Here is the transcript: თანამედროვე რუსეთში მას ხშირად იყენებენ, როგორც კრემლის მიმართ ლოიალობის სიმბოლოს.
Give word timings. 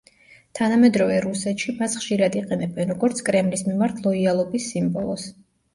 თანამედროვე 0.59 1.17
რუსეთში 1.25 1.75
მას 1.83 1.99
ხშირად 2.01 2.39
იყენებენ, 2.41 2.91
როგორც 2.95 3.25
კრემლის 3.31 3.67
მიმართ 3.73 4.05
ლოიალობის 4.09 4.71
სიმბოლოს. 4.75 5.33